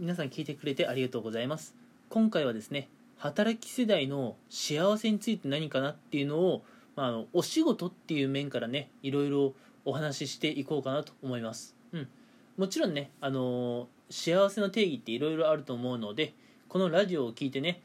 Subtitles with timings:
[0.00, 1.74] 皆さん聞いてくれてありがとうございます。
[2.08, 6.62] 今回はですね働き世代の幸せについて何かなっていうのを、
[6.96, 9.52] まあ、あのお仕事っていう面からねいろいろ
[9.84, 11.76] お話ししていこうかなと思います。
[11.92, 12.08] うん。
[12.56, 16.32] もちろんねあの幸せの定義っていろいろあると思うので
[16.68, 17.82] このラジオを聞いてね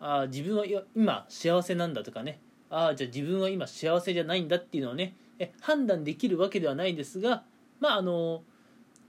[0.00, 0.64] あ自分は
[0.96, 2.40] 今幸せなんだとかね
[2.70, 7.42] ああじゃあ自分は今幸せじゃないんだっていうのをねえ判断できるわけではないですが
[7.78, 8.42] まああの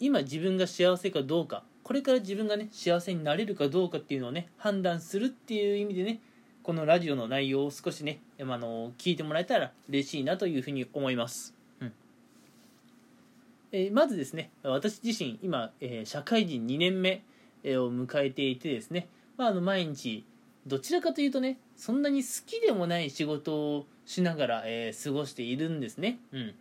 [0.02, 6.20] 今自分が幸せかどうかこれから自分がね幸せになれるかどうかっていうのをね判断するっていう意味でね
[6.62, 11.94] このラジオの内容を少しねあの聞いてもらえたら嬉しいなというふうに思います、うん。
[13.72, 17.23] えー、まずですね私自身今、えー、社会人2年目
[17.66, 20.24] を迎えていてですね、まあ、あの毎日
[20.68, 26.54] どちらかというとねそんなに好きでもない仕事をしながら、えー、過ごしているんですね、うん、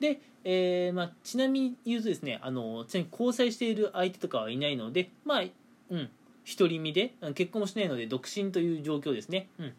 [0.00, 5.42] で、えーまあ、ちなみに言うとですねあのちなみに交際している相手とかはいないのでまあ
[5.90, 6.10] うん
[6.58, 9.72] 独り身で結婚もしないので独身という状況ですね、うん、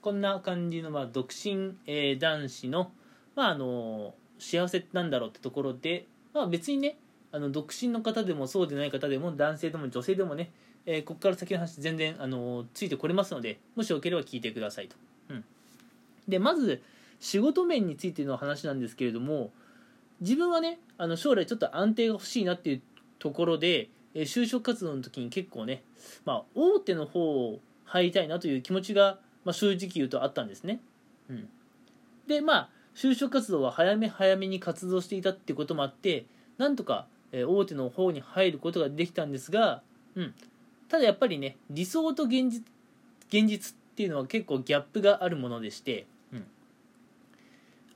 [0.00, 2.90] こんな感じの、まあ、独身、えー、男子の,、
[3.36, 6.96] まあ、あの幸せなんだろうってところで、まあ、別にね
[7.32, 10.50] あの独身の方でもそうでない方でも男性でも女性でもね、
[10.86, 14.96] えー、ここから先の話全然あのついてこれますのでもしよければ聞いてくださいと、
[15.28, 15.44] うん、
[16.26, 16.82] でまず
[17.20, 19.50] 仕事面についての話なんですけれども
[20.20, 22.82] 自分はねあの将来ちょっと安定が欲しいなっていう
[23.18, 25.82] ところで、え、就職活動の時に結構ね、
[26.24, 30.80] まあ、大手の方を入りたいなという気持ちが、まあ、正直言うとあったんですね、
[31.28, 31.48] うん、
[32.26, 39.82] でまあ就職活動は早め早めに活動していたってこともあってなんとか、え、大手の方に入ることができたんですが、
[40.14, 40.34] うん、
[40.88, 42.64] ただやっぱりね理想と現実
[43.28, 46.46] 現実っていうのは結構ギャップがあるものでして、うん、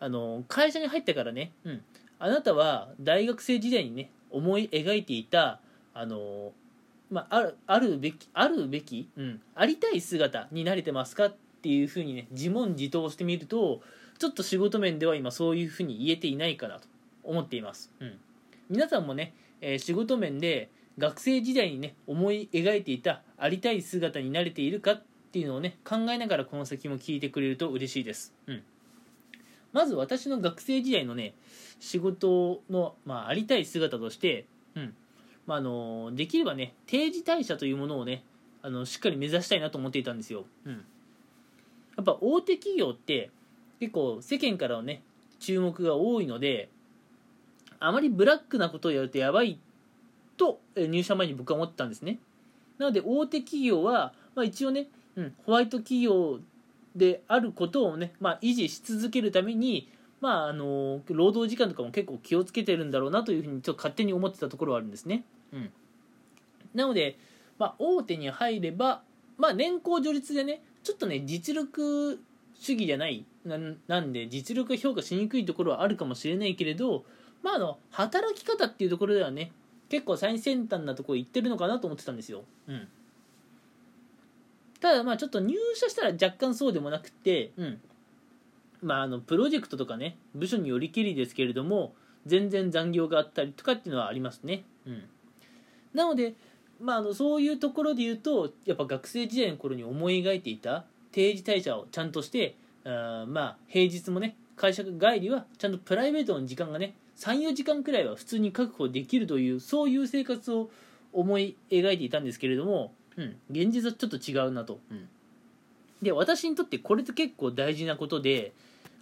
[0.01, 1.83] あの会社に入ってからね、うん、
[2.21, 5.61] あなたは大学生時代にね思い描いていた
[5.93, 6.53] あの
[7.11, 13.81] まあ、あるあるべきあるべき、うん、ありたい姿になれてますかっていうふうにね自問自答してみると
[14.19, 16.87] ちょっと仕事面では今そういうふうに言えていないかなと
[17.25, 18.19] 思っています、うん、
[18.69, 28.63] 皆さんもね、えー、仕事面で学生時代にね思い描いていたありたい姿になれているかっていうのをね考えながらこの先も聞いてくれると嬉しいです、うん、
[29.73, 31.35] まず私の学生時代のね
[31.79, 34.95] 仕事の、まあ、ありたい姿として、うん。
[35.47, 38.23] まあ、あのできればね定時退社というものをね
[38.63, 40.79] あのしっかり目指したいなと思っていたんですよ、うん、や
[42.03, 43.31] っぱ大手企業って
[43.81, 45.03] 結構世間からのね
[45.41, 46.69] 注目が多いので
[47.81, 49.59] あまりブラックなことをやるとやばい
[50.37, 52.19] と入社前に僕は思ってたんですね。
[52.79, 54.87] なので大手企業は、まあ、一応ね、
[55.17, 56.39] うん、ホワイト企業
[56.97, 59.89] であることをね、まあ、維持し続けるために
[60.21, 65.25] まあ、あの労働時間とかも結構気をつけてるんだろうなというふうにちょっと勝手に思ってたところはあるんですね。
[65.53, 65.71] うん、
[66.75, 67.19] なので、
[67.59, 69.03] まあ、大手に入れば、
[69.39, 72.21] まあ、年功序列でねちょっとね実力
[72.55, 77.05] 主義じゃないなんで実力が評価しにくいところはあるかもしれないけれど、
[77.43, 79.53] まあ、あの働き方っていうところではね
[79.89, 82.45] 結構最先端なところ行ってるのかなと思ってたんですよ。
[82.69, 82.89] うん、
[84.81, 87.81] ただまあちょっと入社したら若干そうでもなくて、うん、
[88.83, 91.95] まあ、あのプロジェクトとかね部署によりけりですけれども
[92.27, 95.05] 全然残業があったりとかっていうのはありますね、うん、
[95.95, 96.35] なので、
[96.81, 110.71] まあ、あのそういうところで言うとやっぱ学生時代の頃に思い描いていた定時退社をちゃんとしてあまあ平日もね会社帰りはちゃんとプライベートの時間がね34時間くらいは普通に確保できるというそういう生活を
[111.13, 115.09] 思い描いていたんですけれども、うん、現実はちょっと違うなと、うん、
[116.03, 118.53] で私にとってこれって結構大事なことで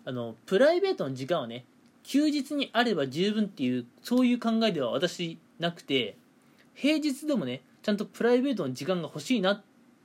[0.05, 1.65] あのプライベートの時間はね
[2.03, 6.17] 休日にあれば十分っていうそういう考えでは私なくて
[6.75, 9.63] 平日でもねちゃんとプライベートの時間が欲しいなっ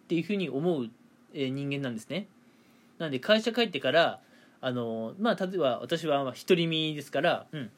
[0.08, 0.90] ていうふうに思う、
[1.34, 2.28] え人間なんですね。
[3.00, 4.20] なので会社帰ってから
[4.62, 7.72] あのまあ例えば私は独り身ですからうん。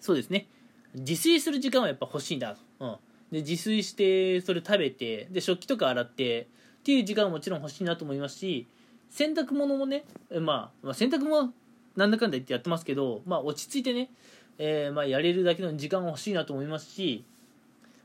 [0.00, 0.46] そうですね。
[0.94, 2.96] 自炊する時間はやっぱ欲しいんだうん、
[3.32, 6.46] で自炊してそれ食べてで食器とか洗ってっ
[6.82, 8.66] ていう時間はもちろん欲しいなと思いますし
[9.10, 10.04] 洗濯物もね、
[10.40, 11.52] まあ、まあ、洗濯も
[11.96, 14.10] なんだかんだ言ってやってますけど、まあ、落ち着いてね、
[14.58, 17.24] えー、まあ、やれるだけの時間が欲しいなと思いますし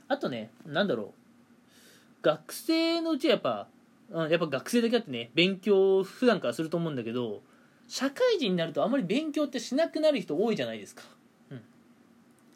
[0.08, 1.08] あとねなんだろう。
[2.24, 3.68] 学生のうちはやっぱ、
[4.10, 7.42] うん、やっぱ学生だけあってね勉強普段からすると思うんだけど
[7.88, 11.04] 社会人になるとあまり勉強ってしなくなる人多いじゃないですか、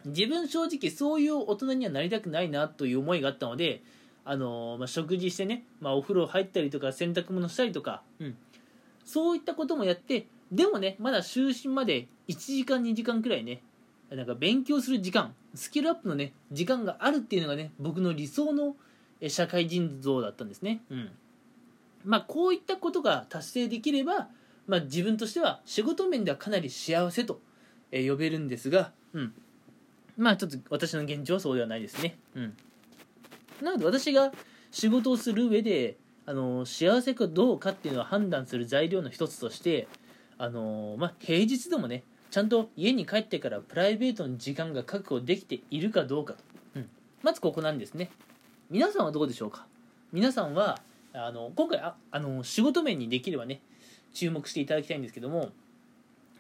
[0.08, 3.82] 自分正直そういう大人にはなりたくないなという思いがあったので
[4.30, 8.36] あのまあ、食事してね、まあ、お風呂入ったりとか洗濯物したりとか、うん、
[9.06, 13.62] そういったこともやってでもねまだ就寝まで1時間2時間くらいね
[14.10, 18.76] なんか勉強する時間スキルアップのね時間があるっていうのがね僕の理想の
[19.30, 20.82] 社会人像だったんですね。
[20.90, 21.10] うん。
[22.06, 24.28] まあこういったことが達成できれば、
[24.68, 27.42] まあ、自分としては仕事面ではかなり幸せと
[27.92, 29.34] 呼べるんですがうん。
[30.18, 32.18] まあちょっと私の現状はそうではないですね。
[32.36, 32.58] うん。
[33.62, 34.32] なので私が
[34.72, 39.88] 仕事をする上であの幸せかどうかっていうのを判断する材料の一つとして
[40.38, 46.40] あの、まあ、平日でもねちゃんと家に帰ってからプライベートの時間が確保できているかどうかと、
[46.76, 46.90] うん、
[47.24, 48.12] まずここなんですね。
[48.70, 49.66] 皆さんはどうでしょうか？
[50.12, 50.80] 皆さんは
[51.14, 53.62] あの今回ああの仕事面にできればね
[54.14, 55.52] 注目していただきたいんですけども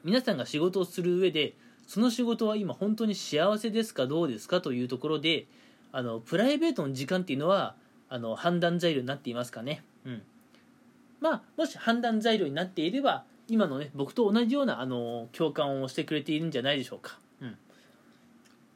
[0.03, 1.53] 皆さんが仕事をする上で
[1.87, 5.47] その仕事は今本当に幸せですかどうですかというところで
[5.91, 7.75] あのプライベートの時間っていうのは
[8.09, 9.83] あの判断材料になっていますかね。
[10.05, 10.21] うん。
[11.19, 17.57] まあもし判断材料になっていれば今のね僕と同じようなあの共感をしてくれているんじゃないでしょうか、うん、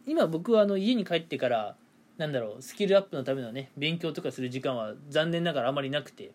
[0.06, 1.76] 今僕はあの家に帰ってから
[2.18, 6.32] なんだろうスキルアップのためのね勉強とかする時間は残念ながらあまりなくて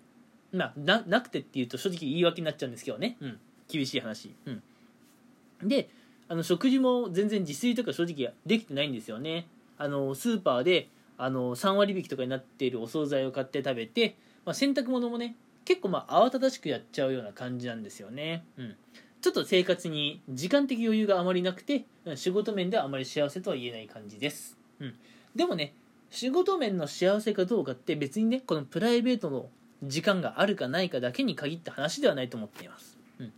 [0.52, 3.38] まあななくてっていうと正直言い訳になっちゃうんですけどね、うん、
[3.68, 5.88] 厳しい話、うん、で
[6.28, 9.46] あの食事も全然自炊とか正直できてないんですよね
[9.78, 10.88] あのスーパーで
[11.18, 15.36] あの3割引きとかになっているお惣菜を買って食べて、まあ、洗濯物もね
[15.66, 18.44] 結構まあ慌ただしくやっちゃうような感じなんですよね。
[18.56, 18.76] うん。
[19.20, 21.84] ちょっと生活に時間的余裕があまりなくて、
[22.14, 24.56] 仕事面ではあまり幸せとは言えない感じです。
[24.78, 24.94] うん。
[25.34, 25.74] でもね、
[26.10, 29.48] 仕事面の幸せかどうかって別にね、このプライベートの
[29.82, 32.96] 時間があるかないかだけに限った話ではないと思っています。
[33.18, 33.32] うん。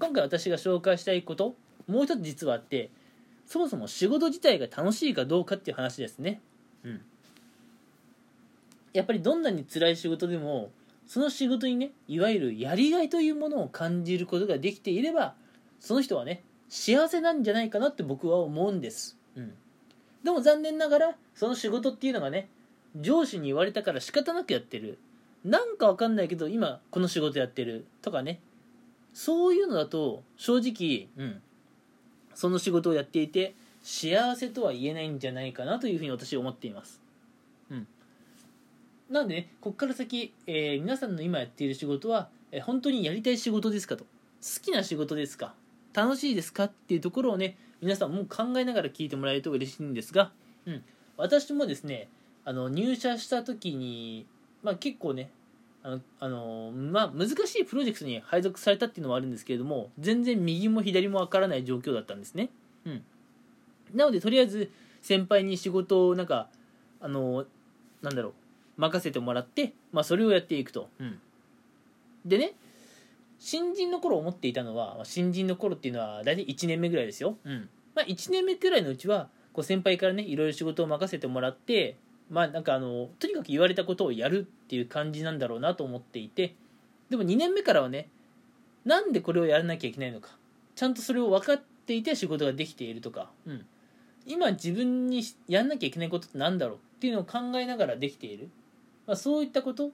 [0.00, 1.54] 今回私が紹介したいこと、
[1.88, 2.90] もう一つ実はあって、
[3.46, 6.40] そもそも仕事自体が楽しいかどうかっていう話ですね。
[6.84, 7.00] うん。
[8.92, 10.70] やっぱりどんなに辛い仕事でも
[11.06, 15.34] その仕事にねいわゆるやりがいというものを感じることができていれば
[15.78, 19.54] その人はね幸せなんじゃないかなって僕は思うんです、うん、
[20.24, 22.48] でも残念ながらその仕事っていうのがね
[22.96, 24.98] 上司に言われたから仕方なくやってる。
[25.44, 28.40] なんかわかんないけど今この仕事やってるとかね。
[29.12, 31.42] そういうのだと正直、うん、
[32.38, 37.00] その仕事をやっていて幸せとは言えないんじゃないかなというふうに私は思っています
[39.10, 44.04] なのでね、ここから先、えー、皆さんの今やっている仕事は、えー、本当にやりたい仕事ですかと。
[44.04, 45.54] 好きな仕事ですか
[45.94, 50.30] 楽しいですかっていうところをね、皆さんも考えながら聞いてもらえると嬉しいんですが、
[50.66, 50.84] うん。
[51.16, 52.08] 私もですね、
[52.44, 54.26] あの、入社した時に、
[54.62, 55.30] まあ結構ね、
[55.88, 62.50] あの、あのまあ難しいプロジェクトに配属されたっていうのはあるんですけれども、全然右も左もわからない状況だったんですね。
[62.84, 63.04] うん。
[63.94, 64.70] なので、とりあえず、
[65.00, 66.48] 先輩に仕事をなんか、
[67.00, 67.46] あの
[68.02, 68.32] なんだろう、
[68.78, 71.20] 任せてもらって、まあ、それをやっていくと、うん、
[72.24, 72.54] でね
[73.38, 81.96] 新人の頃思っていたのは新人の頃っていうのは大体1年目ぐらいですよ、うんまあ、1年目くらいのうちはこう先輩からねいろいろ仕事を任せてもらって
[82.30, 86.54] まあなんかあのとにかく言われたことをやるっていう感じなんだろうなと思っていて
[87.10, 88.08] でも2年目からはね
[88.84, 90.30] なんでこれをやらなきゃいけないのか
[90.74, 93.66] ちゃんとそれを分かっていて仕事ができているとか、うん、
[94.26, 98.50] 今自分にやんなきゃいけないことって何だろうっていうのを考えながらできている。
[99.06, 99.90] まあ、そういったこと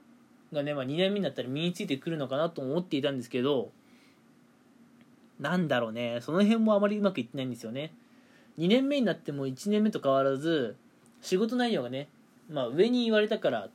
[0.52, 3.70] がね、まあ、2年目になったら身についてくるのかなと思っていたんですけど
[5.38, 7.92] なんだろうねその辺もあまりうまくいってないんですよね。
[8.58, 10.76] 2年目になっても1年目と変わらず
[11.20, 12.08] 仕事内容がね、
[12.50, 13.68] まあ、上に言われたから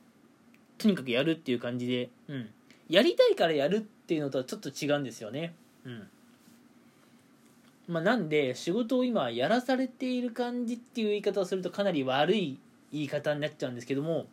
[0.78, 2.48] とにかくやるっていう感じで、うん、
[2.88, 5.54] やりたいからやるっていうのとはちょっと違うんですよね。
[5.84, 6.08] うん。
[7.88, 12.58] まあ、なんで仕事を今やらされている感じっていう言い方をするとかなり悪い
[12.92, 14.26] 言い方になっちゃうんですけども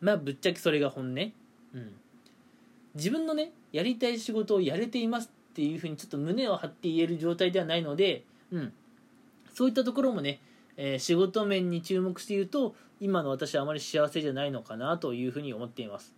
[0.00, 1.32] まあぶっちゃけそれが本音、うん、
[2.96, 8.72] 自分のねやりたい仕事をやれていますっていうふうにちょっと胸を張って言える状態ではないので、うん、
[9.54, 10.40] そういったところもね、
[10.76, 16.14] えー、仕事面に注目して言うと今の私はあまり幸せじゃないのかなというふうに思っています。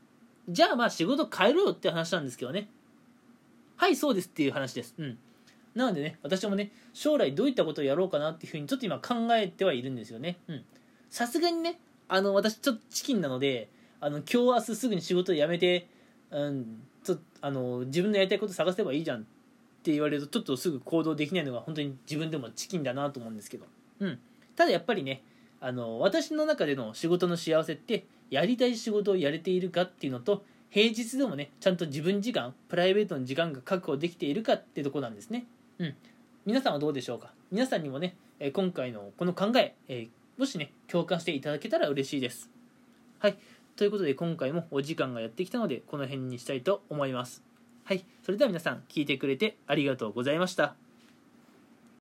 [0.49, 2.69] じゃあまあ仕事変えろよって話なんですけどね。
[3.77, 4.95] はいそうですっていう話です。
[4.99, 5.19] うん。
[5.75, 10.39] なのでね私もね将来どういったことをやろうかなっていうふうにちょっと今考えてはいるんですよね。
[10.49, 10.65] うん。
[11.11, 13.69] さすがにねあの私ちょっとチキンなので
[14.01, 15.89] あの今日明日すぐに仕事辞めて、
[16.31, 19.23] うん、ちょあの自分のやりたいこと探せばいいじゃんっ
[19.83, 23.67] て言われるとちょっとすぐ行動できないのが本当に自分でもチキンだなと思うんですけど、
[24.01, 24.19] うん、
[24.57, 25.23] ただやっぱりね
[25.61, 35.47] あの私の中での仕事の幸せってやりたい仕事をやれているかっていうのと平日でもねちゃんと自分時間プライベートの時間が確保できているかってとこなんですね、
[35.79, 35.95] うん、
[36.45, 37.33] 皆さんはどうでしょうか？
[37.51, 38.17] 皆さんにもね
[38.53, 42.51] 今回のこの考ええもしね共感していただけたら嬉しいです
[43.19, 43.39] はい
[43.77, 47.43] ということで今回もお時間がやってきたのでこの辺にしたいと思います。
[47.85, 48.05] はい。
[48.25, 50.75] それでは皆さん聞いてくれてありがとうございました。